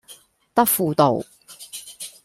[0.55, 1.23] 德輔道